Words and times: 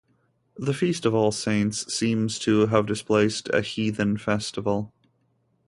The 0.57 0.73
feast 0.73 1.05
of 1.05 1.13
All 1.13 1.31
Saints 1.31 1.93
seems 1.93 2.39
to 2.39 2.65
have 2.65 2.87
displaced 2.87 3.49
a 3.53 3.61
heathen 3.61 4.17
festival. 4.17 4.91